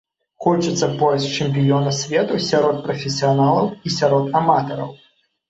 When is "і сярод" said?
3.87-4.35